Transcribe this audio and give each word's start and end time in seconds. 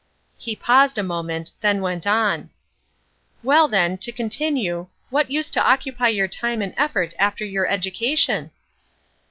He 0.39 0.55
paused 0.55 0.97
a 0.97 1.03
moment. 1.03 1.51
Then 1.61 1.79
went 1.79 2.07
on: 2.07 2.49
"Well, 3.43 3.67
then, 3.67 3.99
to 3.99 4.11
continue, 4.11 4.87
what 5.11 5.29
used 5.29 5.53
to 5.53 5.63
occupy 5.63 6.07
your 6.07 6.27
time 6.27 6.63
and 6.63 6.73
effort 6.75 7.13
after 7.19 7.45
your 7.45 7.67
education?" 7.67 8.49